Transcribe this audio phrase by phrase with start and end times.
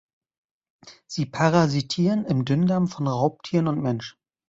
[1.05, 4.17] Sie parasitieren im Dünndarm von Raubtieren und Mensch.